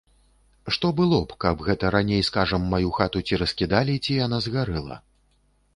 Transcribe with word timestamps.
Што 0.75 0.87
было 0.99 1.19
б, 1.33 1.37
каб 1.45 1.61
гэта 1.67 1.85
раней, 1.97 2.23
скажам, 2.31 2.61
маю 2.73 2.89
хату 2.97 3.25
ці 3.27 3.41
раскідалі, 3.45 4.01
ці 4.07 4.21
яна 4.25 4.37
згарэла? 4.49 5.01